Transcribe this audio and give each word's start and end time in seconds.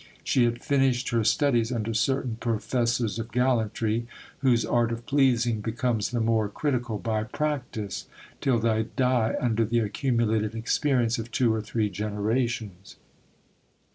She 0.23 0.45
had 0.45 0.63
finished 0.63 1.09
her 1.09 1.23
studies 1.23 1.71
under 1.71 1.93
certain 1.93 2.37
professors 2.39 3.19
of 3.19 3.31
gallantry, 3.31 4.07
whose 4.39 4.65
art 4.65 4.91
of 4.91 5.05
pleasing 5.05 5.61
becomes 5.61 6.09
the 6.09 6.19
more 6.19 6.49
critical 6.49 6.97
by 6.97 7.23
practice; 7.23 8.07
till 8.39 8.57
they 8.57 8.87
die 8.95 9.35
under 9.39 9.63
the 9.63 9.77
accumulated 9.77 10.55
experience 10.55 11.19
of 11.19 11.29
two 11.29 11.53
or 11.53 11.61
three 11.61 11.91
generations. 11.91 12.95